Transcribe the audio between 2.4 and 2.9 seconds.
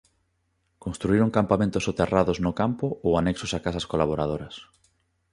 no campo